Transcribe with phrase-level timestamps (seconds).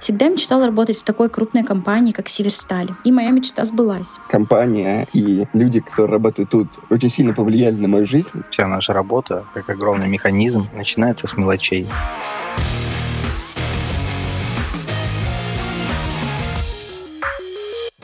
[0.00, 2.90] Всегда мечтала работать в такой крупной компании, как Северсталь.
[3.04, 4.18] И моя мечта сбылась.
[4.30, 8.28] Компания и люди, которые работают тут, очень сильно повлияли на мою жизнь.
[8.50, 11.86] Вся наша работа, как огромный механизм, начинается с мелочей.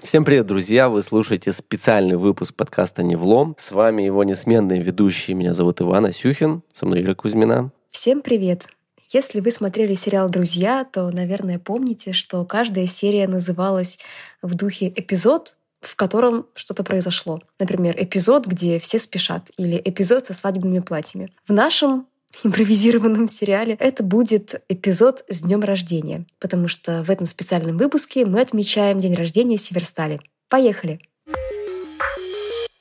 [0.02, 0.88] Всем привет, друзья!
[0.88, 3.54] Вы слушаете специальный выпуск подкаста «Невлом».
[3.58, 5.36] С вами его несменные ведущие.
[5.36, 7.70] Меня зовут Иван Асюхин, со мной Юлия Кузьмина.
[7.88, 8.68] Всем привет!
[9.14, 14.00] Если вы смотрели сериал «Друзья», то, наверное, помните, что каждая серия называлась
[14.42, 17.40] в духе «эпизод», в котором что-то произошло.
[17.60, 21.30] Например, эпизод, где все спешат, или эпизод со свадебными платьями.
[21.46, 22.08] В нашем
[22.42, 28.40] импровизированном сериале, это будет эпизод с днем рождения, потому что в этом специальном выпуске мы
[28.40, 30.20] отмечаем день рождения Северстали.
[30.48, 31.00] Поехали!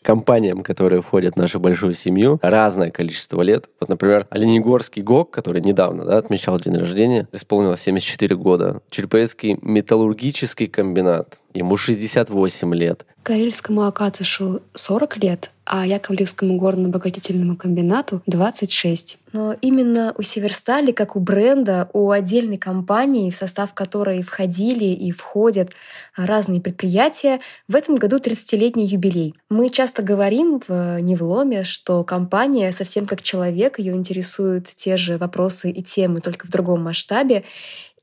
[0.04, 3.70] Компаниям, которые входят в нашу большую семью, разное количество лет.
[3.80, 8.82] Вот, например, Оленегорский ГОК, который недавно да, отмечал день рождения, исполнилось 74 года.
[8.90, 13.06] Черепецкий металлургический комбинат, ему 68 лет.
[13.24, 19.20] Карельскому Акатышу 40 лет, а Яковлевскому горно-обогатительному комбинату 26.
[19.32, 25.12] Но именно у Северстали, как у бренда, у отдельной компании, в состав которой входили и
[25.12, 25.72] входят
[26.18, 29.36] разные предприятия, в этом году 30-летний юбилей.
[29.50, 35.72] Мы часто говорим в Невломе, что компания совсем как человек, ее интересуют те же вопросы
[35.72, 37.46] и темы, только в другом масштабе.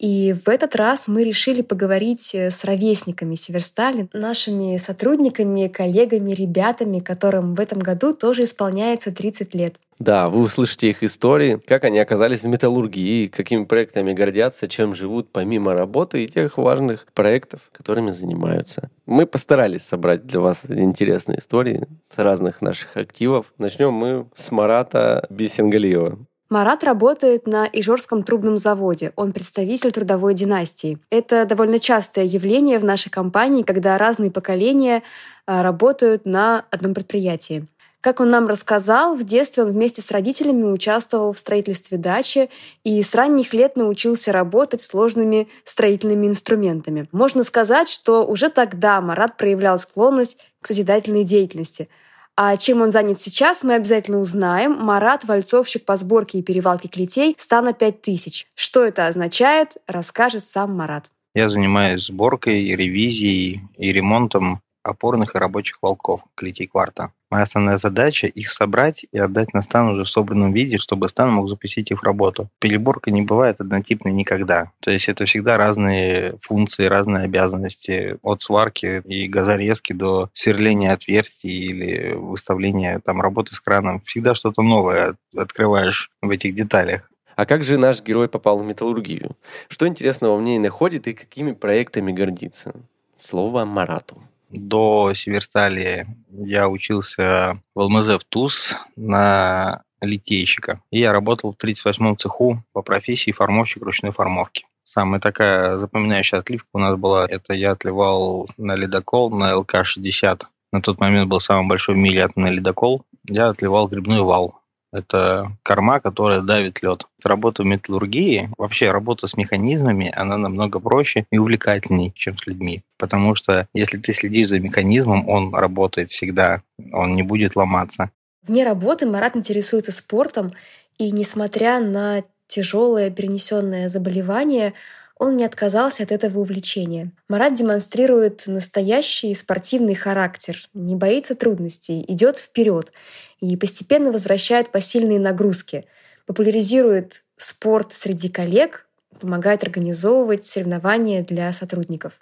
[0.01, 7.01] И в этот раз мы решили поговорить э, с ровесниками Северстали, нашими сотрудниками, коллегами, ребятами,
[7.01, 9.77] которым в этом году тоже исполняется 30 лет.
[9.99, 15.31] Да, вы услышите их истории, как они оказались в металлургии, какими проектами гордятся, чем живут
[15.31, 18.89] помимо работы и тех важных проектов, которыми занимаются.
[19.05, 23.53] Мы постарались собрать для вас интересные истории с разных наших активов.
[23.59, 26.19] Начнем мы с Марата Бисенгалиева.
[26.51, 29.13] Марат работает на Ижорском трубном заводе.
[29.15, 30.99] Он представитель трудовой династии.
[31.09, 35.05] Это довольно частое явление в нашей компании, когда разные поколения
[35.47, 37.67] а, работают на одном предприятии.
[38.01, 42.51] Как он нам рассказал, в детстве он вместе с родителями участвовал в строительстве дачи
[42.83, 47.07] и с ранних лет научился работать сложными строительными инструментами.
[47.13, 51.89] Можно сказать, что уже тогда Марат проявлял склонность к созидательной деятельности–
[52.37, 54.73] а чем он занят сейчас, мы обязательно узнаем.
[54.73, 58.47] Марат– вальцовщик по сборке и перевалке клетей стана 5000.
[58.55, 61.11] Что это означает, расскажет сам Марат.
[61.35, 67.13] Я занимаюсь сборкой, ревизией и ремонтом опорных и рабочих волков клетей кварта.
[67.31, 71.31] Моя основная задача– их собрать и отдать на стан уже в собранном виде, чтобы стан
[71.31, 72.49] мог запустить их в работу.
[72.59, 74.73] Переборка не бывает однотипной никогда.
[74.81, 78.19] То есть это всегда разные функции, разные обязанности.
[78.23, 84.01] От сварки и газорезки до сверления отверстий или выставления там работы с краном.
[84.07, 87.11] Всегда что-то новое открываешь в этих деталях.
[87.37, 89.37] А как же наш герой попал в металлургию?
[89.69, 92.75] Что интересного в ней находит и какими проектами гордится?
[93.19, 94.21] Слово Марату.
[94.51, 100.83] До Северстали я учился в ЛМЗ в ТУЗ на литейщика.
[100.91, 104.67] И я работал в 38-м цеху по профессии формовщик ручной формовки.
[104.85, 110.43] Самая такая запоминающая отливка у нас была, это я отливал на ледокол на ЛК-60.
[110.73, 113.05] На тот момент был самый большой атомный ледокол.
[113.29, 114.60] Я отливал грибной вал.
[114.93, 117.07] Это корма, которая давит лед.
[117.23, 122.83] Работа в металлургии, вообще работа с механизмами, она намного проще и увлекательней, чем с людьми.
[122.99, 126.63] Потому что если ты следишь за механизмом, он работает всегда,
[126.93, 128.11] он не будет ломаться.
[128.43, 130.53] Вне работы Марат интересуется спортом,
[130.99, 134.75] и несмотря на тяжелое перенесенное заболевание,
[135.21, 137.13] он не отказался от этого увлечения.
[137.29, 142.91] Марат демонстрирует настоящий спортивный характер, не боится трудностей, идет вперед
[143.39, 145.85] и постепенно возвращает посильные нагрузки,
[146.25, 148.87] популяризирует спорт среди коллег,
[149.21, 152.15] помогает организовывать соревнования для сотрудников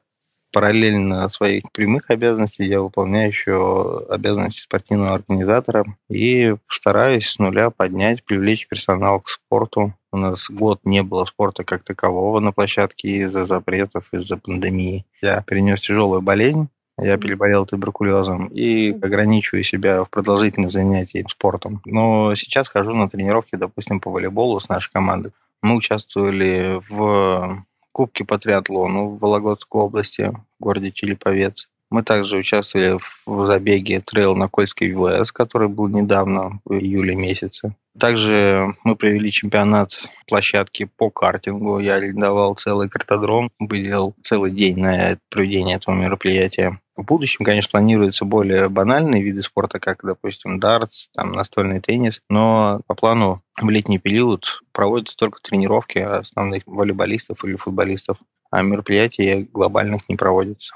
[0.53, 8.25] параллельно своих прямых обязанностей я выполняю еще обязанности спортивного организатора и стараюсь с нуля поднять,
[8.25, 9.94] привлечь персонал к спорту.
[10.10, 15.04] У нас год не было спорта как такового на площадке из-за запретов, из-за пандемии.
[15.21, 16.68] Я перенес тяжелую болезнь,
[16.98, 21.80] я переболел туберкулезом и ограничиваю себя в продолжительном занятии спортом.
[21.84, 25.33] Но сейчас хожу на тренировки, допустим, по волейболу с нашей командой.
[25.62, 27.65] Мы участвовали в
[27.98, 31.68] Кубке по триатлону в Вологодской области, в городе Челеповец.
[31.91, 37.75] Мы также участвовали в забеге трейл на Кольской ВВС, который был недавно, в июле месяце.
[37.99, 41.81] Также мы провели чемпионат площадки по картингу.
[41.81, 46.79] Я арендовал целый картодром, выделил целый день на проведение этого мероприятия.
[46.95, 52.81] В будущем, конечно, планируются более банальные виды спорта, как, допустим, дартс, там, настольный теннис, но
[52.87, 58.19] по плану в летний период проводятся только тренировки основных волейболистов или футболистов.
[58.51, 60.75] а мероприятий глобальных не проводится.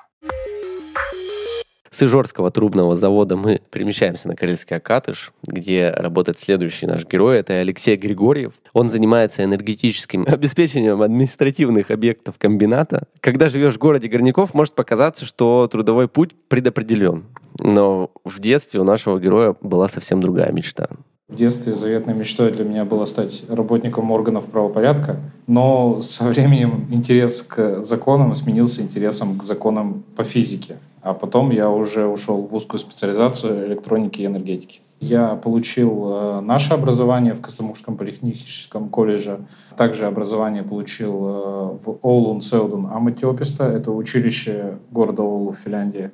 [1.93, 7.37] С Ижорского трубного завода мы перемещаемся на Карельский Акатыш, где работает следующий наш герой.
[7.37, 8.55] Это Алексей Григорьев.
[8.73, 13.09] Он занимается энергетическим обеспечением административных объектов комбината.
[13.21, 17.25] Когда живешь в городе Горняков, может показаться, что трудовой путь предопределен.
[17.59, 20.89] Но в детстве у нашего героя была совсем другая мечта.
[21.29, 27.43] В детстве заветной мечтой для меня было стать работником органов правопорядка, но со временем интерес
[27.43, 30.77] к законам сменился интересом к законам по физике.
[31.03, 34.81] А потом я уже ушел в узкую специализацию электроники и энергетики.
[35.01, 39.45] Я получил э, наше образование в Костомукшском политехническом колледже.
[39.77, 43.65] Также образование получил э, в Оулун Сеудун Аматиописта.
[43.65, 46.13] Это училище города Оулу в Финляндии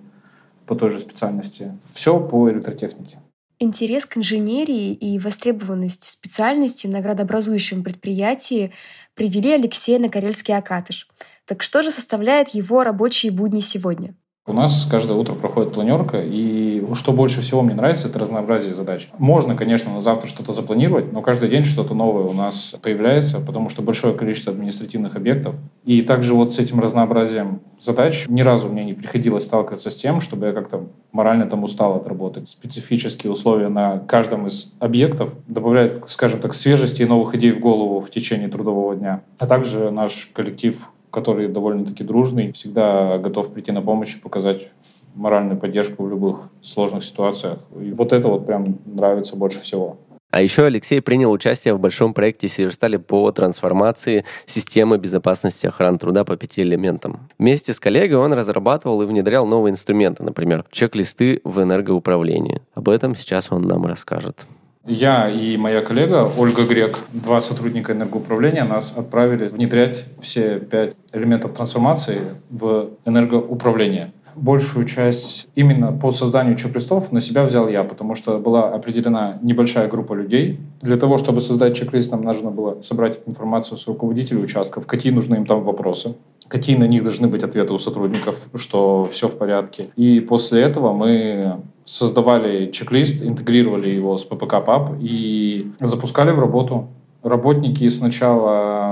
[0.64, 1.79] по той же специальности.
[1.93, 3.19] Все по электротехнике.
[3.61, 8.73] Интерес к инженерии и востребованность специальности на градообразующем предприятии
[9.14, 11.08] привели Алексея на Карельский Акатыш.
[11.44, 14.14] Так что же составляет его рабочие будни сегодня?
[14.49, 19.11] У нас каждое утро проходит планерка, и что больше всего мне нравится, это разнообразие задач.
[19.19, 23.69] Можно, конечно, на завтра что-то запланировать, но каждый день что-то новое у нас появляется, потому
[23.69, 25.55] что большое количество административных объектов.
[25.85, 30.23] И также вот с этим разнообразием задач ни разу мне не приходилось сталкиваться с тем,
[30.23, 32.47] чтобы я как-то морально там устал от работы.
[32.47, 38.00] Специфические условия на каждом из объектов добавляют, скажем так, свежести и новых идей в голову
[38.00, 39.21] в течение трудового дня.
[39.39, 44.69] А также наш коллектив который довольно-таки дружный, всегда готов прийти на помощь и показать
[45.14, 47.58] моральную поддержку в любых сложных ситуациях.
[47.81, 49.99] И вот это вот прям нравится больше всего.
[50.31, 56.25] А еще Алексей принял участие в большом проекте Северстали по трансформации системы безопасности охраны труда
[56.25, 57.31] по пяти элементам.
[57.38, 62.61] Вместе с коллегой он разрабатывал и внедрял новые инструменты, например, чек-листы в энергоуправлении.
[62.75, 64.46] Об этом сейчас он нам расскажет.
[64.88, 71.52] Я и моя коллега Ольга Грек, два сотрудника энергоуправления, нас отправили внедрять все пять элементов
[71.52, 78.38] трансформации в энергоуправление большую часть именно по созданию чек-листов на себя взял я, потому что
[78.38, 80.61] была определена небольшая группа людей.
[80.81, 85.37] Для того, чтобы создать чек-лист, нам нужно было собрать информацию с руководителей участков, какие нужны
[85.37, 86.14] им там вопросы,
[86.46, 89.90] какие на них должны быть ответы у сотрудников, что все в порядке.
[89.96, 96.88] И после этого мы создавали чек-лист, интегрировали его с ППК ПАП и запускали в работу.
[97.23, 98.88] Работники сначала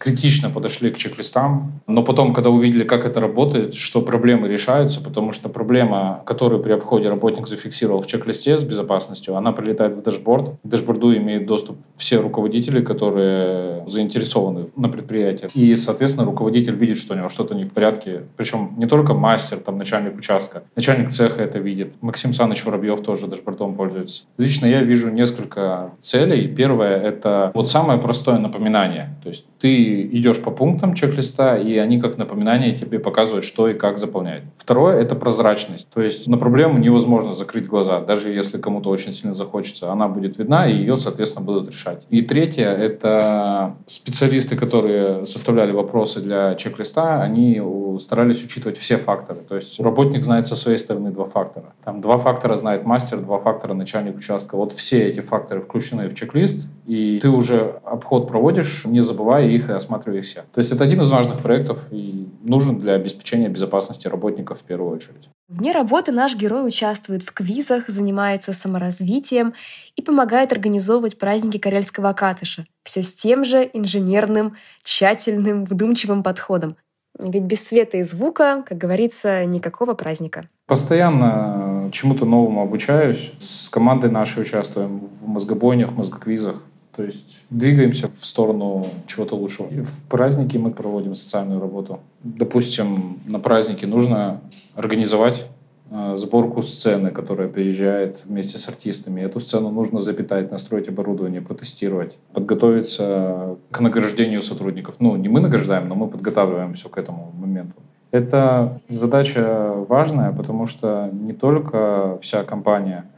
[0.00, 5.32] критично подошли к чек-листам, но потом, когда увидели, как это работает, что проблемы решаются, потому
[5.32, 10.52] что проблема, которую при обходе работник зафиксировал в чек-листе с безопасностью, она прилетает в дашборд.
[10.62, 15.50] К дашборду имеют доступ все руководители, которые заинтересованы на предприятии.
[15.52, 18.22] И, соответственно, руководитель видит, что у него что-то не в порядке.
[18.38, 21.94] Причем не только мастер, там, начальник участка, начальник цеха это видит.
[22.00, 24.22] Максим Саныч Воробьев тоже дашбордом пользуется.
[24.38, 26.48] Лично я вижу несколько целей.
[26.48, 29.10] Первое— это вот самое простое напоминание.
[29.22, 33.74] То есть ты идешь по пунктам чек-листа, и они как напоминание тебе показывают, что и
[33.74, 34.42] как заполнять.
[34.58, 35.88] Второе— это прозрачность.
[35.92, 39.90] То есть на проблему невозможно закрыть глаза, даже если кому-то очень сильно захочется.
[39.92, 42.04] Она будет видна, и ее, соответственно, будут решать.
[42.10, 47.60] И третье— это специалисты, которые составляли вопросы для чек-листа, они
[48.00, 49.40] старались учитывать все факторы.
[49.48, 51.66] То есть работник знает со своей стороны два фактора.
[51.84, 54.56] Там два фактора знает мастер, два фактора начальник участка.
[54.56, 59.68] Вот все эти факторы включены в чек-лист, и ты уже обход проводишь, не забывая их
[59.68, 60.44] и осматривая их все.
[60.52, 64.94] То есть это один из важных проектов и нужен для обеспечения безопасности работников в первую
[64.94, 65.28] очередь.
[65.48, 69.54] Вне работы наш герой участвует в квизах, занимается саморазвитием
[69.96, 72.66] и помогает организовывать праздники Карельского Акатыша.
[72.84, 76.76] Все с тем же инженерным, тщательным, вдумчивым подходом.
[77.18, 80.46] Ведь без света и звука, как говорится, никакого праздника.
[80.66, 83.32] Постоянно чему-то новому обучаюсь.
[83.40, 86.62] С командой нашей участвуем в мозгобойнях, мозгоквизах.
[86.96, 89.68] То есть двигаемся в сторону чего-то лучшего.
[89.68, 92.00] И в праздники мы проводим социальную работу.
[92.24, 94.40] Допустим, на празднике нужно
[94.74, 95.46] организовать
[95.90, 99.20] э, сборку сцены, которая приезжает вместе с артистами.
[99.20, 104.96] Эту сцену нужно запитать, настроить оборудование, протестировать, подготовиться к награждению сотрудников.
[104.98, 107.74] Ну, не мы награждаем, но мы подготавливаем все к этому моменту.
[108.10, 113.04] Это задача важная, потому что не только вся компания–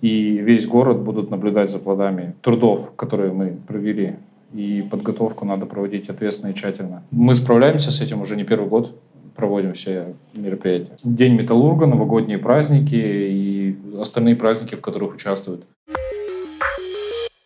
[0.00, 4.16] и весь город будут наблюдать за плодами трудов, которые мы провели.
[4.52, 7.02] И подготовку надо проводить ответственно и тщательно.
[7.10, 8.94] Мы справляемся с этим уже не первый год,
[9.34, 10.96] проводим все мероприятия.
[11.02, 15.64] День металлурга, новогодние праздники и остальные праздники, в которых участвуют.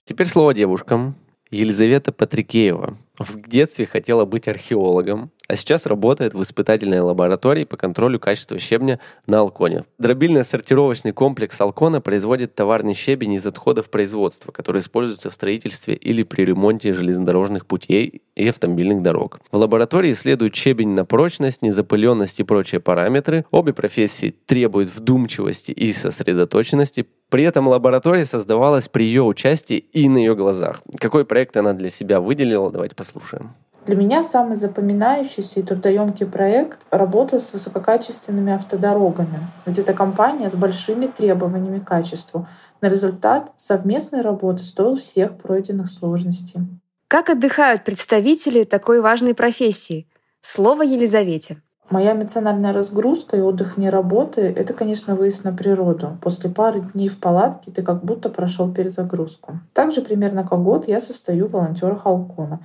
[0.05, 1.15] Теперь слово девушкам.
[1.51, 8.21] Елизавета Патрикеева в детстве хотела быть археологом, а сейчас работает в испытательной лаборатории по контролю
[8.21, 9.83] качества щебня на Алконе.
[9.99, 16.45] Дробильно-сортировочный комплекс Алкона производит товарный щебень из отходов производства, который используется в строительстве или при
[16.45, 19.41] ремонте железнодорожных путей и автомобильных дорог.
[19.51, 23.45] В лаборатории исследуют щебень на прочность, незапыленность и прочие параметры.
[23.51, 30.19] Обе профессии требуют вдумчивости и сосредоточенности, при этом лаборатория создавалась при ее участии и на
[30.19, 30.83] ее глазах.
[30.99, 33.51] Какой проект она для себя выделила, давайте послушаем.
[33.91, 39.49] Для меня самый запоминающийся и трудоемкий проект— работа с высококачественными автодорогами.
[39.67, 42.47] Ведь это компания с большими требованиями к качеству.
[42.81, 46.61] На результат совместной работы стоил всех пройденных сложностей.
[47.09, 50.07] Как отдыхают представители такой важной профессии?
[50.41, 51.61] Слово Елизавете.
[51.91, 56.17] Моя эмоциональная разгрузка и отдых вне работы— это, конечно, выезд на природу.
[56.23, 59.59] После пары дней в палатке ты как будто прошел перезагрузку.
[59.73, 62.61] Также примерно как год я состою в волонтерах Алкона,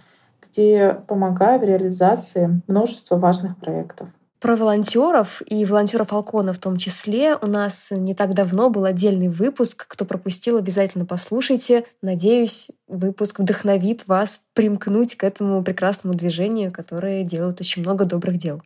[0.55, 4.07] где помогаю в реализации множества важных проектов.
[4.39, 9.27] Про волонтеров и волонтеров Алкона в том числе у нас не так давно был отдельный
[9.27, 9.85] выпуск.
[9.87, 11.85] Кто пропустил, обязательно послушайте.
[12.01, 18.61] Надеюсь, выпуск вдохновит вас примкнуть к этому прекрасному движению, которое делает очень много добрых дел.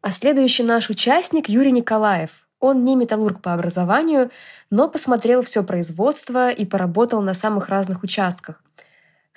[0.00, 2.48] А следующий наш участник Юрий Николаев.
[2.60, 4.30] Он не металлург по образованию,
[4.70, 8.62] но посмотрел все производство и поработал на самых разных участках.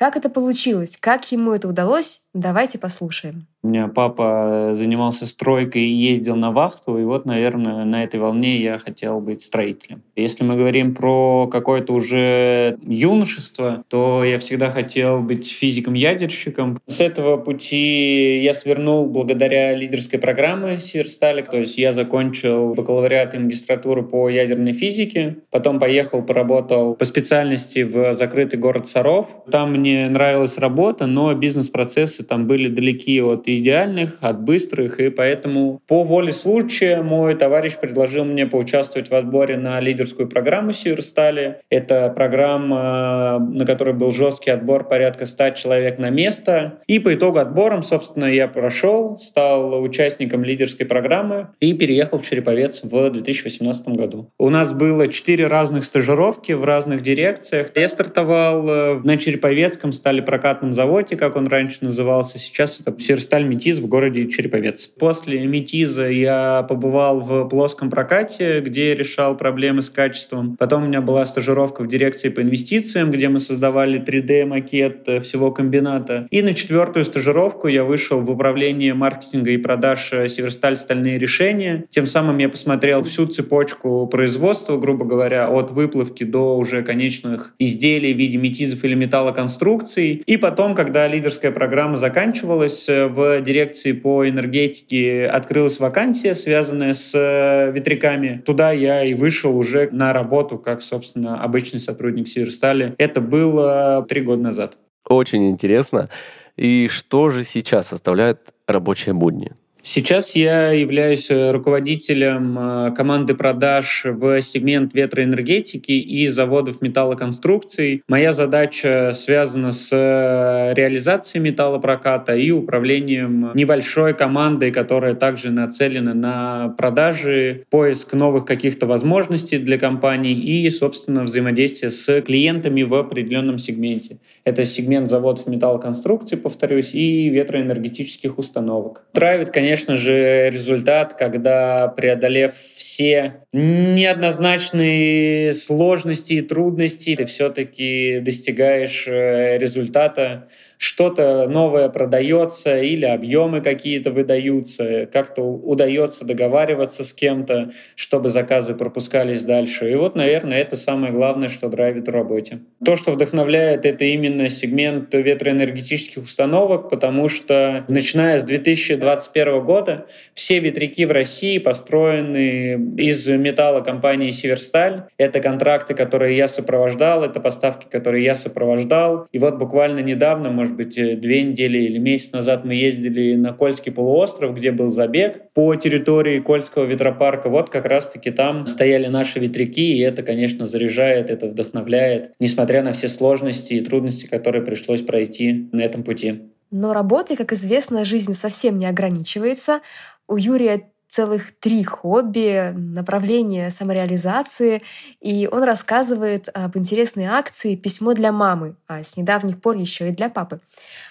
[0.01, 0.98] Как это получилось?
[0.98, 2.24] Как ему это удалось?
[2.34, 3.48] Давайте послушаем.
[3.63, 8.58] У меня папа занимался стройкой и ездил на вахту, и вот, наверное, на этой волне
[8.58, 10.01] я хотел быть строителем.
[10.15, 16.80] Если мы говорим про какое-то уже юношество, то я всегда хотел быть физиком-ядерщиком.
[16.88, 23.38] С этого пути я свернул благодаря лидерской программе Северстали, то есть я закончил бакалавриат и
[23.38, 29.27] магистратуру по ядерной физике, потом поехал, поработал по специальности в закрытый город Саров.
[29.51, 35.81] Там мне нравилась работа, но бизнес-процессы там были далеки от идеальных, от быстрых, и поэтому
[35.88, 41.58] по воле случая мой товарищ предложил мне поучаствовать в отборе на лидерскую программу Северстали.
[41.70, 46.79] Это программа, на которой был жесткий отбор порядка 100 человек на место.
[46.88, 52.81] И по итогу отбором, собственно, я прошел, стал участником лидерской программы и переехал в Череповец
[52.84, 54.31] в 2018 году.
[54.38, 57.67] У нас было четыре разных стажировки в разных дирекциях.
[57.75, 62.39] Я стартовал э, на Череповецком стали прокатном заводе, как он раньше назывался.
[62.39, 64.88] Сейчас это Северсталь фестиваль «Метиз» в городе Череповец.
[64.88, 70.55] После «Метиза» я побывал в плоском прокате, где решал проблемы с качеством.
[70.57, 76.27] Потом у меня была стажировка в дирекции по инвестициям, где мы создавали 3D-макет всего комбината.
[76.31, 81.86] И на четвертую стажировку я вышел в управление маркетинга и продаж «Северсталь стальные решения».
[81.89, 88.13] Тем самым я посмотрел всю цепочку производства, грубо говоря, от выплавки до уже конечных изделий
[88.13, 90.24] в виде метизов или металлоконструкций.
[90.25, 97.72] И потом, когда лидерская программа заканчивалась, в дирекции по энергетике открылась вакансия, связанная с э,
[97.72, 98.42] ветряками.
[98.46, 102.94] Туда я и вышел уже на работу, как, собственно, обычный сотрудник Северстали.
[102.98, 104.78] Это было три года назад.
[105.08, 106.10] Очень интересно.
[106.58, 109.52] И что же сейчас составляет рабочие будни?
[109.84, 118.04] Сейчас я являюсь э, руководителем э, команды продаж в сегмент ветроэнергетики и заводов металлоконструкций.
[118.08, 126.70] Моя задача связана с э, реализацией металлопроката и управлением небольшой командой, которая также нацелена на
[126.78, 134.18] продажи, поиск новых каких-то возможностей для компаний и, собственно, взаимодействие с клиентами в определенном сегменте.
[134.44, 139.04] Это сегмент заводов металлоконструкций, повторюсь, и ветроэнергетических установок.
[139.14, 149.06] Драйвит, конечно, конечно же, результат, когда, преодолев все неоднозначные сложности и трудности, ты все-таки достигаешь
[149.08, 150.50] э, результата,
[150.82, 159.44] что-то новое продается или объемы какие-то выдаются, как-то удается договариваться с кем-то, чтобы заказы пропускались
[159.44, 159.92] дальше.
[159.92, 162.62] И вот, наверное, это самое главное, что драйвит в работе.
[162.84, 170.58] То, что вдохновляет, это именно сегмент ветроэнергетических установок, потому что начиная с 2021 года все
[170.58, 175.04] ветряки в России построены из металла компании «Северсталь».
[175.20, 179.28] Это контракты, которые я сопровождал, это поставки, которые я сопровождал.
[179.32, 183.36] И вот буквально недавно, может может быть, э, две недели или месяц назад мы ездили
[183.36, 187.50] на Кольский полуостров, где был забег по территории Кольского ветропарка.
[187.50, 192.94] Вот как раз-таки там стояли наши ветряки, и это, конечно, заряжает, это вдохновляет, несмотря на
[192.94, 196.42] все сложности и трудности, которые пришлось пройти на этом пути.
[196.72, 199.82] Но работой, как известно, жизнь совсем не ограничивается.
[200.28, 204.82] У Юрия целых три хобби, направления самореализации,
[205.20, 210.12] и он рассказывает об интересной акции «Письмо для мамы», а с недавних пор еще и
[210.12, 210.62] для папы.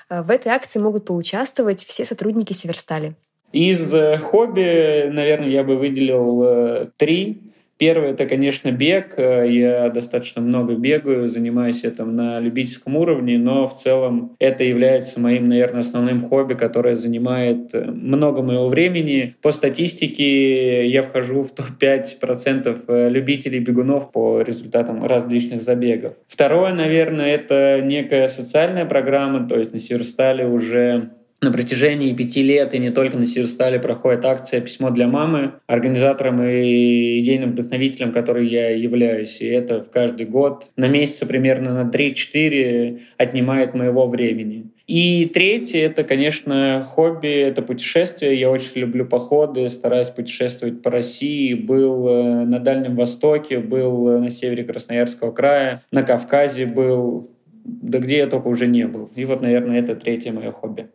[0.08, 3.14] Э, в этой акции могут поучаствовать все сотрудники Северстали.
[3.52, 7.49] Из э, хобби, наверное, я бы выделил э, три.
[7.80, 9.14] Первое— это, конечно, бег.
[9.16, 15.48] Я достаточно много бегаю, занимаюсь этим на любительском уровне, но в целом это является моим,
[15.48, 19.34] наверное, основным хобби, которое занимает много моего времени.
[19.40, 26.12] По статистике я вхожу в топ-5% любителей бегунов по результатам различных забегов.
[26.28, 32.74] Второе, наверное, это некая социальная программа, то есть на Северстале уже на протяжении пяти лет
[32.74, 38.46] и не только на Северстале проходит акция «Письмо для мамы», организатором и идейным вдохновителем, которой
[38.46, 39.40] я являюсь.
[39.40, 44.66] И это в каждый год на месяца примерно на 3-4 отнимает моего времени.
[44.86, 48.38] И третье— это, конечно, хобби, это путешествие.
[48.38, 51.54] Я очень люблю походы, стараюсь путешествовать по России.
[51.54, 57.30] Был э, на Дальнем Востоке, был на севере Красноярского края, на Кавказе был,
[57.64, 59.10] да где я только уже не был.
[59.14, 60.88] И вот, наверное, это третье мое хобби.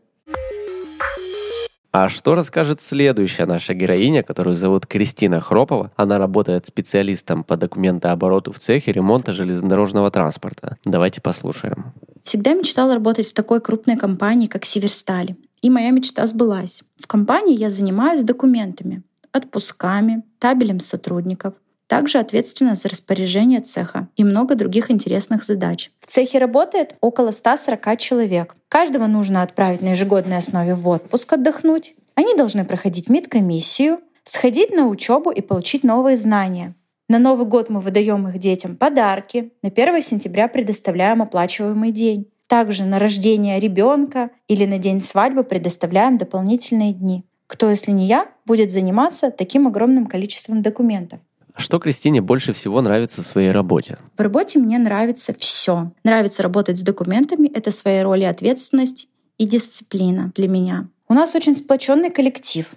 [1.97, 5.93] А что расскажет следующая наша героиня, которую зовут Кристина Хропова?
[5.95, 10.75] Она работает специалистом по документообороту в цехе ремонта железнодорожного транспорта.
[10.83, 11.93] Давайте послушаем.
[12.21, 15.35] Всегда мечтала работать в такой крупной компании, как Северсталь.
[15.61, 16.83] И моя мечта сбылась.
[16.99, 21.53] В компании я занимаюсь документами, отпусками, табелем сотрудников,
[21.95, 25.91] также ответственна за распоряжение цеха и много других интересных задач.
[26.01, 28.57] В цехе работает около 140 человек.
[28.67, 31.95] Каждого нужно отправить на ежегодной основе в отпуск отдохнуть.
[32.15, 36.75] Они должны проходить медкомиссию, сходить на учебу и получить новые знания.
[37.07, 39.53] На Новый год мы выдаем их детям подарки.
[39.63, 42.27] На 1 сентября предоставляем оплачиваемый день.
[42.47, 47.23] Также на рождение ребенка или на день свадьбы предоставляем дополнительные дни.
[47.47, 51.21] Кто, если не я, будет заниматься таким огромным количеством документов?
[51.57, 53.97] Что Кристине больше всего нравится в своей работе?
[54.17, 55.91] В работе мне нравится все.
[56.03, 59.07] Нравится работать с документами, это своей роли ответственность
[59.37, 60.89] и дисциплина для меня.
[61.07, 62.67] У нас очень сплоченный коллектив.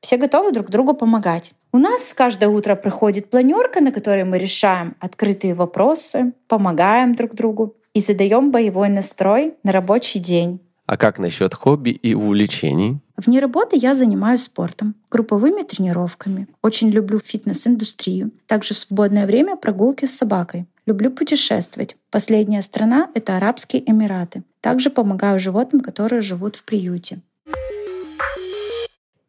[0.00, 1.52] Все готовы друг другу помогать.
[1.72, 7.76] У нас каждое утро проходит планерка, на которой мы решаем открытые вопросы, помогаем друг другу
[7.94, 10.60] и задаем боевой настрой на рабочий день.
[10.86, 13.00] А как насчет хобби и увлечений?
[13.16, 16.48] Вне работы я занимаюсь спортом, групповыми тренировками.
[16.62, 18.32] Очень люблю фитнес-индустрию.
[18.46, 20.66] Также в свободное время прогулки с собакой.
[20.84, 21.96] Люблю путешествовать.
[22.10, 24.42] Последняя страна— это Арабские Эмираты.
[24.60, 27.20] Также помогаю животным, которые живут в приюте.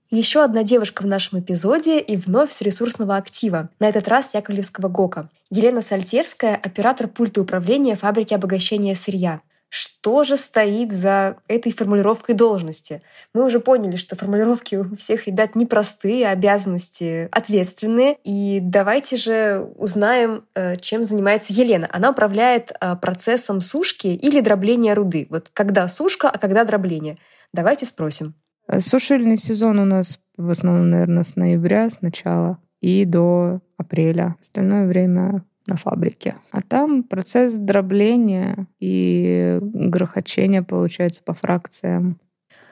[0.10, 4.88] Еще одна девушка в нашем эпизоде и вновь с ресурсного актива, на этот раз Яковлевского
[4.88, 5.30] ГОКа.
[5.50, 9.42] Елена Сальтевская, оператор пульта управления фабрики обогащения сырья.
[9.76, 13.02] Что же стоит за этой формулировкой должности?
[13.34, 18.16] Мы уже поняли, что формулировки у всех ребят непростые, обязанности ответственные.
[18.24, 21.90] И давайте же узнаем, э, чем занимается Елена.
[21.92, 25.28] Она управляет э, процессом сушки или дробления руды.
[25.30, 27.18] Вот когда сушка, а когда дробление?
[27.52, 28.34] Давайте спросим.
[28.80, 34.38] Сушильный сезон у нас в основном, наверное, с ноября, с начала и до апреля.
[34.40, 36.36] Остальное время на фабрике.
[36.52, 42.20] А там процесс дробления и грохочения получается по фракциям.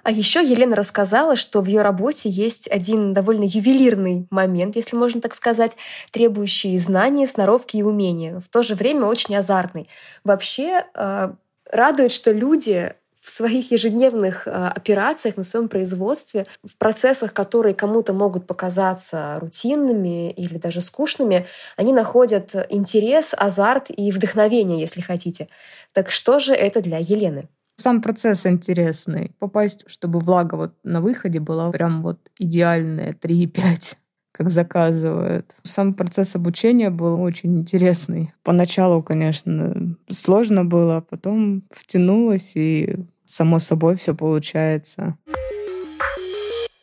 [0.04, 5.22] А еще Елена рассказала, что в ее работе есть один довольно ювелирный момент, если можно
[5.22, 5.78] так сказать,
[6.12, 9.88] требующий знания, сноровки и умения, в то же время очень азартный.
[10.26, 11.34] Вообще э,
[11.72, 18.14] радует, что люди в своих ежедневных э, операциях на своем производстве, в процессах, которые кому-то
[18.14, 21.46] могут показаться рутинными или даже скучными,
[21.78, 25.48] они находят интерес, азарт и вдохновение, если хотите.
[25.94, 27.48] Так что же это для Елены?
[27.78, 29.32] Сам процесс интересный.
[29.40, 33.96] Попасть, чтобы влага вот на выходе была прям вот идеальная, 3,5
[34.34, 35.56] как заказывают.
[35.62, 38.34] Сам процесс обучения был очень интересный.
[38.42, 42.98] Поначалу, конечно, сложно было, а потом втянулась и
[43.34, 45.18] само собой все получается.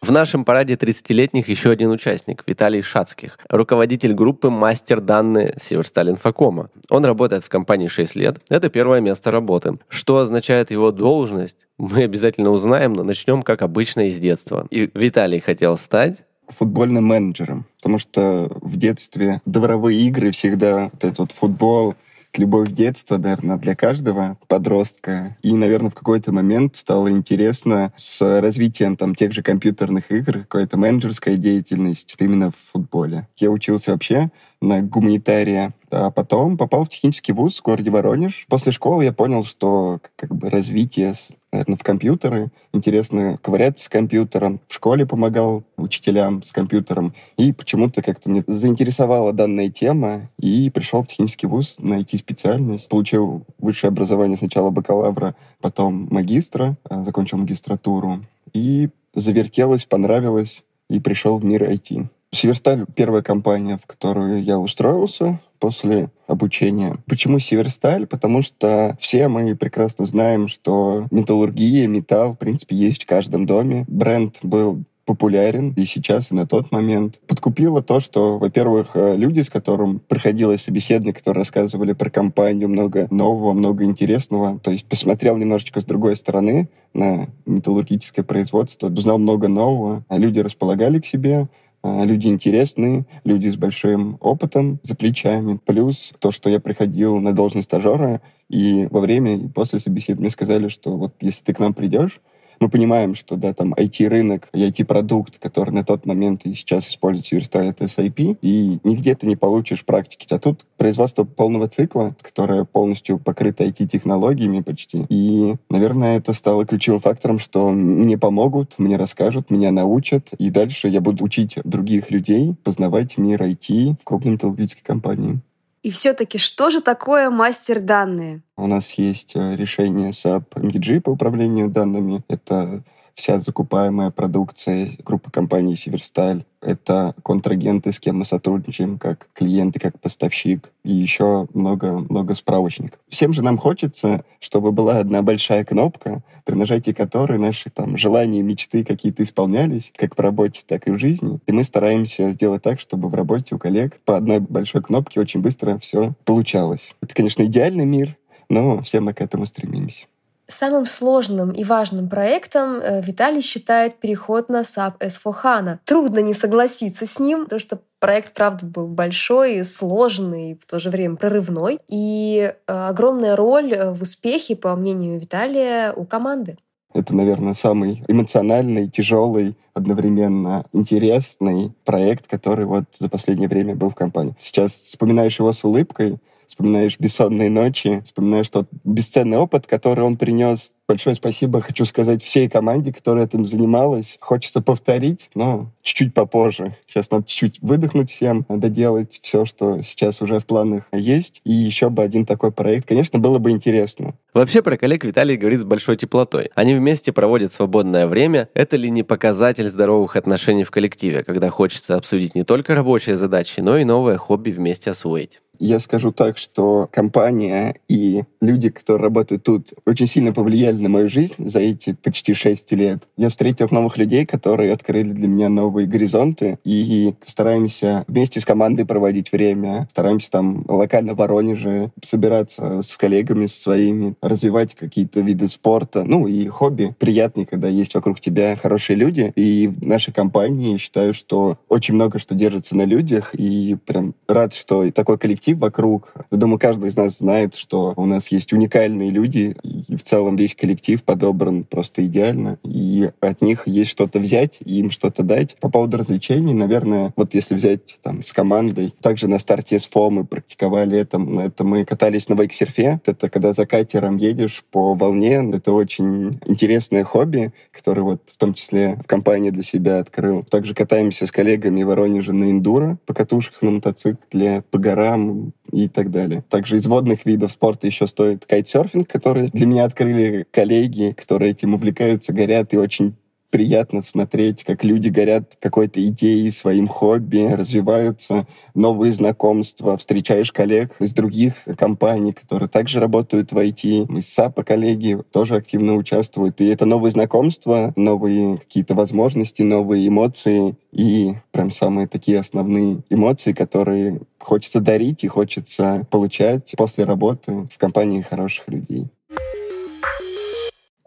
[0.02, 6.70] В нашем параде 30-летних еще один участник, Виталий Шацких, руководитель группы «Мастер данные Северсталь Инфокома».
[6.88, 8.38] Он работает в компании 6 лет.
[8.48, 9.78] Это первое место работы.
[9.88, 14.66] Что означает его должность, мы обязательно узнаем, но начнем, как обычно, из детства.
[14.70, 21.18] И Виталий хотел стать футбольным менеджером, потому что в детстве дворовые игры всегда, вот этот
[21.20, 21.94] вот футбол,
[22.36, 25.36] любовь детства, наверное, для каждого подростка.
[25.42, 30.76] И, наверное, в какой-то момент стало интересно с развитием там тех же компьютерных игр, какая-то
[30.76, 33.28] менеджерская деятельность именно в футболе.
[33.36, 38.46] Я учился вообще на гуманитария А потом попал в технический вуз в городе Воронеж.
[38.48, 41.14] После школы я понял, что как бы развитие
[41.52, 42.50] наверное, в компьютеры.
[42.72, 44.60] Интересно ковыряться с компьютером.
[44.66, 47.14] В школе помогал учителям с компьютером.
[47.36, 50.30] И почему-то как-то мне заинтересовала данная тема.
[50.38, 52.88] И пришел в технический вуз на IT-специальность.
[52.88, 56.76] Получил высшее образование сначала бакалавра, потом магистра.
[56.84, 58.24] А, закончил магистратуру.
[58.52, 60.62] И завертелось, понравилось.
[60.88, 62.06] И пришел в мир IT.
[62.32, 66.96] Северсталь— первая компания, в которую я устроился после обучения.
[67.06, 68.06] Почему Северсталь?
[68.06, 73.84] Потому что все мы прекрасно знаем, что металлургия, металл, в принципе, есть в каждом доме.
[73.86, 77.18] Бренд был популярен и сейчас, и на тот момент.
[77.26, 83.08] Подкупило то, что, во-первых, э, люди, с которым приходилось собеседование, которые рассказывали про компанию, много
[83.10, 84.60] нового, много интересного.
[84.60, 90.38] То есть посмотрел немножечко с другой стороны на металлургическое производство, узнал много нового, а люди
[90.38, 91.48] располагали к себе,
[91.82, 95.58] люди интересные, люди с большим опытом за плечами.
[95.64, 100.30] Плюс то, что я приходил на должность стажера, и во время и после собеседования мне
[100.30, 102.20] сказали, что вот если ты к нам придешь,
[102.60, 107.36] мы понимаем, что да, там IT-рынок и IT-продукт, который на тот момент и сейчас используется
[107.36, 110.26] Версталь, это SIP, и нигде ты не получишь практики.
[110.30, 115.06] А тут производство полного цикла, которое полностью покрыто IT-технологиями почти.
[115.08, 120.88] И, наверное, это стало ключевым фактором, что мне помогут, мне расскажут, меня научат, и дальше
[120.88, 125.40] я буду учить других людей познавать мир IT в крупной металлургической компании.
[125.82, 128.42] И все-таки что же такое мастер данные?
[128.56, 132.22] У нас есть э, решение SAP MDG по управлению данными.
[132.28, 132.82] Это
[133.20, 136.44] вся закупаемая продукция группы компаний «Северсталь».
[136.62, 142.98] Это контрагенты, с кем мы сотрудничаем, как клиенты, как поставщик, и еще много-много справочников.
[143.10, 148.42] Всем же нам хочется, чтобы была одна большая кнопка, при нажатии которой наши там желания,
[148.42, 151.40] мечты какие-то исполнялись, как в работе, так и в жизни.
[151.46, 155.40] И мы стараемся сделать так, чтобы в работе у коллег по одной большой кнопке очень
[155.40, 156.94] быстро все получалось.
[157.02, 158.16] Это, конечно, идеальный мир,
[158.48, 160.06] но все мы к этому стремимся.
[160.50, 165.78] Самым сложным и важным проектом э, Виталий считает переход на SAP S4HANA.
[165.84, 170.90] Трудно не согласиться с ним, потому что проект, правда, был большой, сложный, в то же
[170.90, 171.78] время прорывной.
[171.88, 176.58] И э, огромная роль э, в успехе, по мнению Виталия, у команды.
[176.92, 183.94] Это, наверное, самый эмоциональный, тяжелый, одновременно интересный проект, который вот за последнее время был в
[183.94, 184.34] компании.
[184.36, 186.18] Сейчас вспоминаешь его с улыбкой,
[186.50, 190.72] вспоминаешь бессонные ночи, вспоминаешь тот бесценный опыт, который он принес.
[190.90, 194.18] Большое спасибо хочу сказать всей команде, которая этим занималась.
[194.20, 196.74] Хочется повторить, но чуть-чуть попозже.
[196.88, 201.42] Сейчас надо чуть-чуть выдохнуть всем, надо делать все, что сейчас уже в планах есть.
[201.44, 204.14] И еще бы один такой проект, конечно, было бы интересно.
[204.34, 206.50] Вообще про коллег Виталий говорит с большой теплотой.
[206.56, 208.48] Они вместе проводят свободное время.
[208.54, 213.60] Это ли не показатель здоровых отношений в коллективе, когда хочется обсудить не только рабочие задачи,
[213.60, 215.40] но и новое хобби вместе освоить?
[215.62, 221.08] Я скажу так, что компания и люди, которые работают тут, очень сильно повлияли на мою
[221.08, 223.02] жизнь за эти почти шесть лет.
[223.16, 228.84] Я встретил новых людей, которые открыли для меня новые горизонты, и стараемся вместе с командой
[228.84, 236.04] проводить время, стараемся там локально в Воронеже собираться с коллегами своими, развивать какие-то виды спорта,
[236.04, 236.94] ну и хобби.
[236.98, 242.18] Приятнее, когда есть вокруг тебя хорошие люди, и в нашей компании считаю, что очень много
[242.18, 246.12] что держится на людях, и прям рад, что такой коллектив вокруг.
[246.30, 250.36] Я думаю, каждый из нас знает, что у нас есть уникальные люди, и в целом
[250.36, 255.56] весь коллектив подобран просто идеально, и от них есть что-то взять, им что-то дать.
[255.60, 260.24] По поводу развлечений, наверное, вот если взять там с командой, также на старте СФО мы
[260.24, 265.72] практиковали это, это мы катались на вейксерфе, это когда за катером едешь по волне, это
[265.72, 270.42] очень интересное хобби, которое вот в том числе в компании для себя открыл.
[270.42, 275.88] Также катаемся с коллегами в Воронеже на эндуро, по катушках на мотоцикле, по горам, и
[275.88, 276.42] так далее.
[276.48, 281.74] Также из водных видов спорта еще стоит кайтсерфинг, который для меня открыли коллеги, которые этим
[281.74, 283.14] увлекаются, горят и очень
[283.50, 291.12] приятно смотреть, как люди горят какой-то идеей, своим хобби, развиваются, новые знакомства, встречаешь коллег из
[291.12, 296.60] других компаний, которые также работают в IT, из САПа коллеги тоже активно участвуют.
[296.60, 303.52] И это новые знакомства, новые какие-то возможности, новые эмоции и прям самые такие основные эмоции,
[303.52, 309.08] которые хочется дарить и хочется получать после работы в компании хороших людей.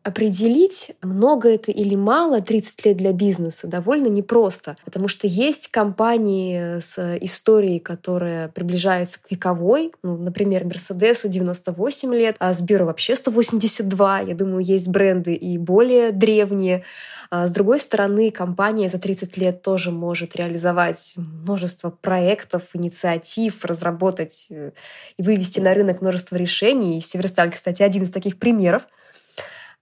[0.04, 6.80] Определить, много это или мало 30 лет для бизнеса, довольно непросто, потому что есть компании
[6.80, 9.94] с историей, которая приближается к вековой.
[10.04, 14.20] Ну, например, Мерседесу 98 лет, а Сберу вообще 182.
[14.20, 16.84] Я думаю, есть бренды и более древние.
[17.32, 24.48] А с другой стороны, компания за 30 лет тоже может реализовать множество проектов, инициатив, разработать
[24.50, 24.72] э,
[25.16, 26.98] и вывести на рынок множество решений.
[26.98, 28.86] И Северсталь, кстати, один из таких примеров—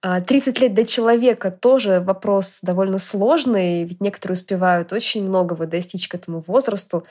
[0.01, 6.07] 30 а, лет до человека тоже вопрос довольно сложный, ведь некоторые успевают очень многого достичь
[6.07, 7.05] к этому возрасту.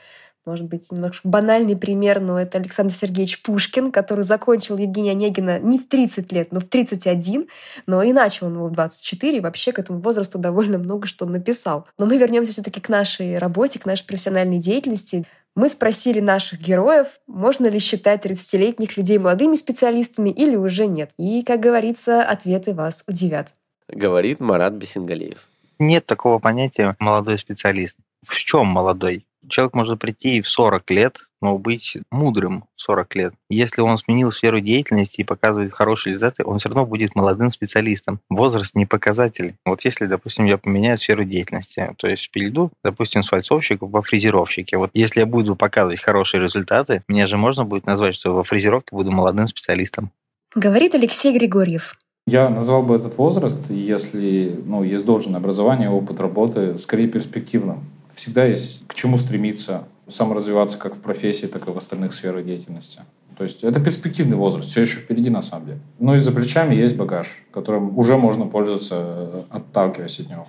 [0.45, 5.77] Может быть, немножко банальный пример, но это Александр Сергеевич Пушкин, который закончил Евгения Онегина не
[5.77, 7.47] в 30 лет, но в 31,
[7.85, 11.27] но и начал он его в 24, и вообще к этому возрасту довольно много что
[11.27, 11.85] написал.
[11.99, 15.27] Но мы вернемся все-таки к нашей работе, к нашей профессиональной деятельности.
[15.55, 21.11] Мы спросили наших героев, можно ли считать 30-летних людей молодыми специалистами или уже нет.
[21.17, 23.53] И, как говорится, ответы вас удивят.
[23.89, 25.47] Говорит Марат Бесингалеев.
[25.77, 27.97] Нет такого понятия «молодой специалист».
[28.25, 29.25] В чем молодой?
[29.49, 33.33] Человек может прийти в 40 лет, но быть мудрым 40 лет.
[33.49, 38.19] Если он сменил сферу деятельности и показывает хорошие результаты, он все равно будет молодым специалистом.
[38.29, 39.55] Возраст не показатель.
[39.65, 44.77] Вот если, допустим, я поменяю сферу деятельности, то есть перейду, допустим, с фальцовщика во фрезеровщике.
[44.77, 48.95] Вот если я буду показывать хорошие результаты, меня же можно будет назвать, что во фрезеровке
[48.95, 50.11] буду молодым специалистом.
[50.55, 51.97] Говорит Алексей Григорьев.
[52.27, 58.45] Я назвал бы этот возраст, если ну, есть должное образование, опыт работы, скорее перспективным всегда
[58.45, 63.01] есть к чему стремиться, саморазвиваться как в профессии, так и в остальных сферах деятельности.
[63.37, 65.79] То есть это перспективный возраст, все еще впереди на самом деле.
[65.99, 70.47] Но и за плечами есть багаж, которым уже можно пользоваться, э, отталкиваясь от него.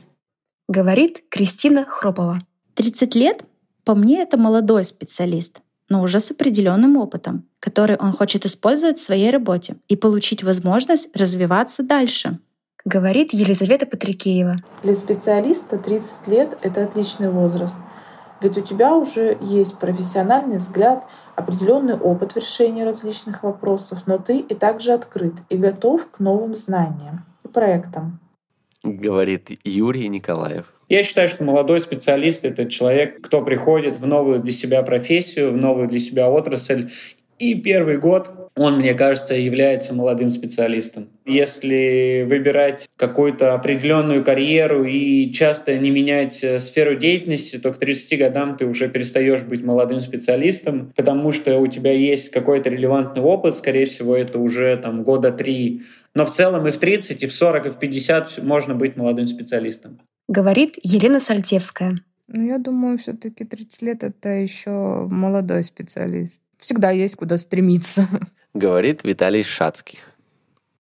[0.68, 2.40] Говорит Кристина Хропова.
[2.74, 3.44] 30 лет,
[3.84, 9.02] по мне, это молодой специалист, но уже с определенным опытом, который он хочет использовать в
[9.02, 12.38] своей работе и получить возможность развиваться дальше
[12.84, 14.56] говорит Елизавета Патрикеева.
[14.82, 17.76] Для специалиста 30 лет— это отличный возраст.
[18.42, 21.04] Ведь у тебя уже есть профессиональный взгляд,
[21.36, 26.54] определенный опыт в решении различных вопросов, но ты и также открыт и готов к новым
[26.54, 28.18] знаниям и проектам.
[28.82, 30.74] Говорит Юрий Николаев.
[30.88, 35.56] Я считаю, что молодой специалист— это человек, кто приходит в новую для себя профессию, в
[35.56, 36.90] новую для себя отрасль
[37.38, 41.08] и первый год он, мне кажется, является молодым специалистом.
[41.24, 48.18] Если выбирать какую-то определенную карьеру и часто не менять э, сферу деятельности, то к 30
[48.18, 53.56] годам ты уже перестаешь быть молодым специалистом, потому что у тебя есть какой-то релевантный опыт,
[53.56, 55.82] скорее всего, это уже там года три.
[56.14, 59.26] Но в целом и в 30, и в 40, и в 50 можно быть молодым
[59.28, 60.00] специалистом.
[60.28, 61.98] Говорит Елена Сальтевская.
[62.28, 68.08] Ну, я думаю, все-таки 30 лет это еще молодой специалист всегда есть куда стремиться.
[68.54, 70.12] Говорит Виталий Шацких.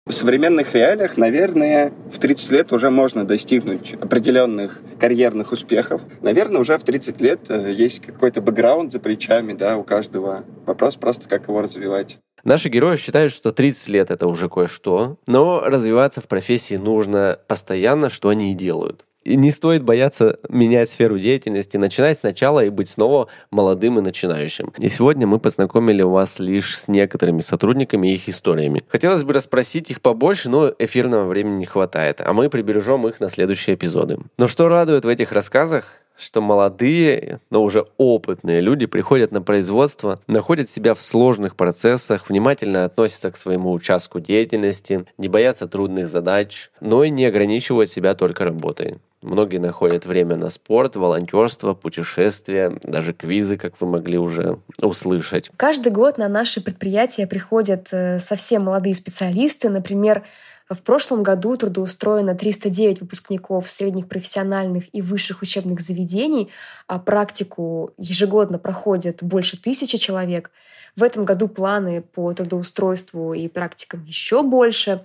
[0.04, 6.02] В современных реалиях, наверное, в 30 лет уже можно достигнуть определенных карьерных успехов.
[6.20, 10.42] Наверное, уже в 30 лет э, есть какой-то бэкграунд за плечами, да, у каждого.
[10.66, 12.18] Вопрос просто, как его развивать.
[12.42, 18.10] Наши герои считают, что 30 лет это уже кое-что, но развиваться в профессии нужно постоянно,
[18.10, 19.04] что они и делают.
[19.36, 24.72] Не стоит бояться менять сферу деятельности, начинать сначала и быть снова молодым и начинающим.
[24.78, 28.82] И сегодня мы познакомили вас лишь с некоторыми сотрудниками и их историями.
[28.88, 33.28] Хотелось бы расспросить их побольше, но эфирного времени не хватает, а мы прибережем их на
[33.28, 34.18] следующие эпизоды.
[34.36, 36.00] Но что радует в этих рассказах?
[36.20, 42.84] что молодые, но уже опытные люди приходят на производство, находят себя в сложных процессах, внимательно
[42.84, 48.44] относятся к своему участку деятельности, не боятся трудных задач, но и не ограничивают себя только
[48.44, 48.96] работой.
[49.22, 55.50] Многие находят время на спорт, волонтерство, путешествия, даже квизы, как вы могли уже услышать.
[55.56, 59.68] Каждый год на наши предприятия приходят э, совсем молодые специалисты.
[59.68, 60.24] Например,
[60.70, 66.48] в прошлом году трудоустроено 309 выпускников средних профессиональных и высших учебных заведений,
[66.86, 70.50] а практику ежегодно проходит больше тысячи человек.
[70.96, 75.04] В этом году планы по трудоустройству и практикам еще больше.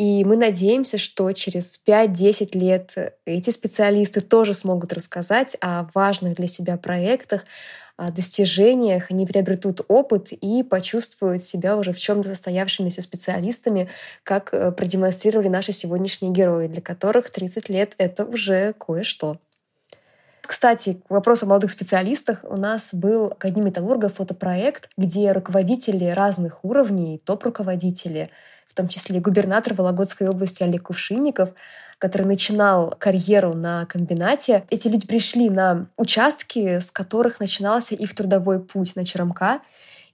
[0.00, 6.46] И мы надеемся, что через 5-10 лет эти специалисты тоже смогут рассказать о важных для
[6.46, 7.44] себя проектах,
[7.98, 13.90] о достижениях, они приобретут опыт и почувствуют себя уже в чем-то состоявшимися специалистами,
[14.22, 19.36] как э, продемонстрировали наши сегодняшние герои, для которых 30 лет— это уже кое-что.
[20.40, 22.42] Кстати, к вопросу о молодых специалистах.
[22.44, 28.30] У нас был Академия металлурга фотопроект, где руководители разных уровней, топ-руководители,
[28.70, 31.50] в том числе губернатор Вологодской области Олег Кувшинников,
[31.98, 34.64] который начинал карьеру на комбинате.
[34.70, 39.60] Эти люди пришли на участки, с которых начинался их трудовой путь на Черемка.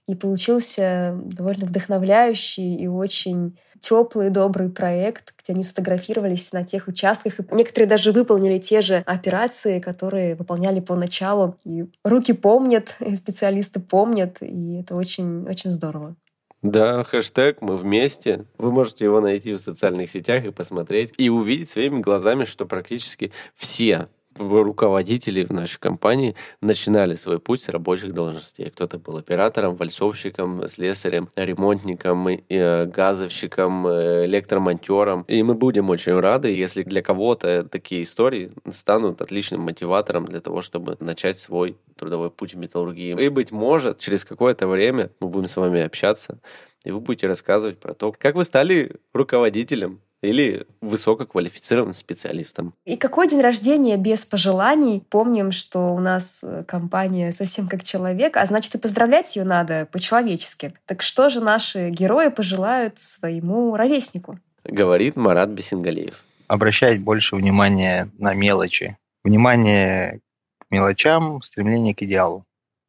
[0.07, 7.39] и получился довольно вдохновляющий и очень теплый, добрый проект, где они сфотографировались на тех участках.
[7.39, 11.57] И некоторые даже выполнили те же операции, которые выполняли поначалу.
[11.65, 16.15] И руки помнят, и специалисты помнят, и это очень-очень здорово.
[16.63, 18.45] Да, хэштег «Мы вместе».
[18.57, 23.31] Вы можете его найти в социальных сетях и посмотреть, и увидеть своими глазами, что практически
[23.55, 28.69] все руководители в нашей компании начинали свой путь с рабочих должностей.
[28.69, 35.23] Кто-то был оператором, вальсовщиком, слесарем, ремонтником, э, газовщиком, э, электромонтером.
[35.27, 40.61] И мы будем очень рады, если для кого-то такие истории станут отличным мотиватором для того,
[40.61, 43.15] чтобы начать свой трудовой путь в металлургии.
[43.19, 46.39] И, быть может, через какое-то время мы будем с вами общаться,
[46.83, 52.73] и вы будете рассказывать про то, как вы стали руководителем или высококвалифицированным специалистом.
[52.85, 55.03] И какой день рождения без пожеланий?
[55.09, 59.87] Помним, что у нас э, компания совсем как человек, а значит и поздравлять ее надо
[59.91, 60.73] по-человечески.
[60.85, 64.39] Так что же наши герои пожелают своему ровеснику?
[64.63, 66.23] Говорит Марат Бесингалеев.
[66.47, 68.97] Обращать больше внимания на мелочи.
[69.23, 70.21] Внимание
[70.59, 72.45] к мелочам, стремление к идеалу.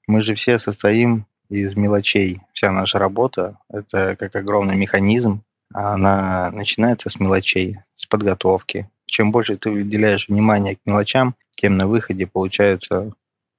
[0.06, 2.40] Мы же все состоим из мелочей.
[2.52, 8.88] Вся наша работа— это как огромный механизм, она начинается с мелочей, с подготовки.
[9.06, 13.12] Чем больше ты уделяешь внимания к мелочам, тем на выходе получается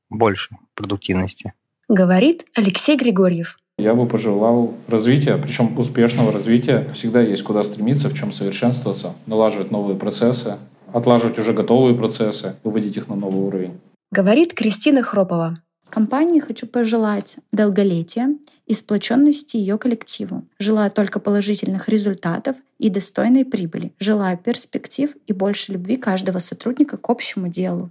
[0.09, 1.53] больше продуктивности.
[1.87, 3.57] Говорит Алексей Григорьев.
[3.77, 6.91] Я бы пожелал развития, причем успешного развития.
[6.93, 10.57] Всегда есть куда стремиться, в чем совершенствоваться, налаживать новые процессы,
[10.93, 13.79] отлаживать уже готовые процессы, выводить их на новый уровень.
[14.11, 15.55] Говорит Кристина Хропова.
[15.89, 18.35] Компании хочу пожелать долголетия
[18.69, 20.43] и сплоченности ее коллективу.
[20.59, 23.91] Желаю только положительных результатов и достойной прибыли.
[23.99, 27.89] Желаю перспектив и больше любви каждого сотрудника к общему делу.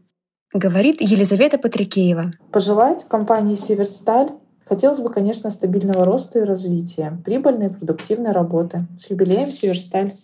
[0.55, 2.33] Говорит Елизавета Патрикеева.
[2.53, 4.31] Пожелать компании «Северсталь»
[4.69, 8.81] Хотелось бы, конечно, стабильного роста и развития, прибыльной и продуктивной работы.
[8.99, 10.15] С юбилеем «Северсталь».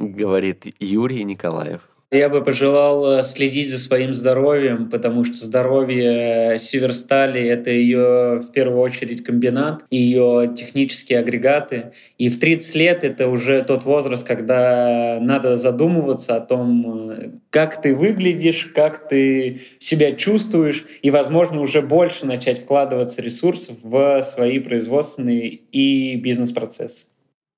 [0.00, 1.93] Говорит Юрий Николаев.
[2.14, 8.52] Я бы пожелал э, следить за своим здоровьем, потому что здоровье Северстали— это ее, в
[8.52, 11.90] первую очередь, комбинат, ее технические агрегаты.
[12.16, 17.82] И в 30 лет это уже тот возраст, когда надо задумываться о том, э, как
[17.82, 24.60] ты выглядишь, как ты себя чувствуешь, и, возможно, уже больше начать вкладываться ресурсов в свои
[24.60, 27.08] производственные и бизнес-процессы.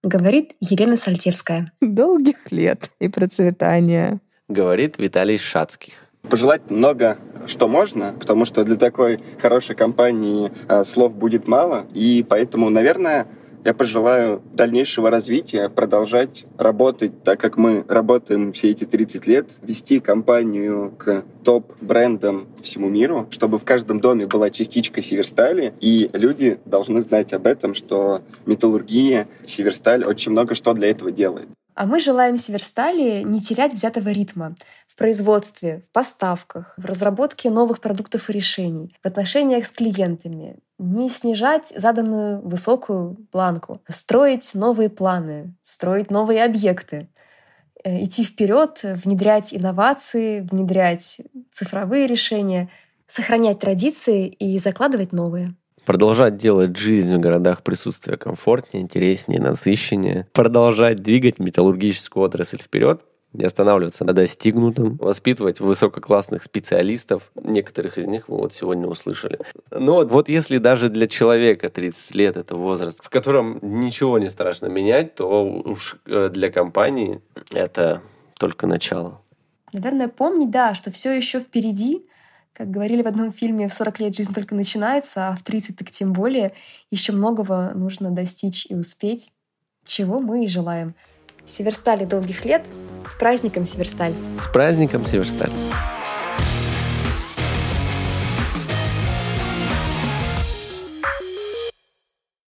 [0.03, 1.73] Говорит Елена Сальтевская.
[1.83, 5.95] Долгих лет и процветания говорит Виталий Шацких.
[6.29, 12.25] Пожелать много что можно, потому что для такой хорошей компании э, слов будет мало, и
[12.29, 13.29] поэтому, наверное,
[13.65, 19.99] я пожелаю дальнейшего развития, продолжать работать так, как мы работаем все эти 30 лет, вести
[19.99, 27.03] компанию к топ-брендам всему миру, чтобы в каждом доме была частичка Северстали, и люди должны
[27.03, 31.49] знать об этом, что металлургия, Северсталь очень много что для этого делает.
[31.77, 34.55] А мы желаем Северстали не терять взятого ритма
[34.89, 41.11] в производстве, в поставках, в разработке новых продуктов и решений, в отношениях с клиентами, не
[41.11, 47.09] снижать заданную высокую планку, строить новые планы, строить новые объекты,
[47.85, 52.71] э, идти вперед, внедрять инновации, внедрять цифровые решения,
[53.07, 55.55] сохранять традиции и закладывать новые
[55.87, 63.01] продолжать делать жизнь в городах присутствия комфортнее, интереснее, насыщеннее, продолжать двигать металлургическую отрасль вперед,
[63.33, 67.31] не останавливаться на достигнутом, воспитывать высококлассных специалистов.
[67.41, 69.39] Некоторых из них вы вот сегодня услышали.
[69.71, 74.67] Но вот если даже для человека 30 лет это возраст, в котором ничего не страшно
[74.67, 77.21] менять, то уж э, для компании
[77.53, 78.03] это
[78.39, 79.21] только начало.
[79.73, 82.07] Наверное, помнить, да, что все еще впереди,
[82.57, 85.91] как говорили в одном фильме, в 40 лет жизнь только начинается, а в 30 так
[85.91, 86.53] тем более.
[86.91, 89.31] Еще многого нужно достичь и успеть,
[89.85, 90.95] чего мы и желаем.
[91.45, 92.67] Северстали долгих лет.
[93.05, 94.15] С праздником, Северсталь!
[94.41, 95.53] С праздником, Северсталь!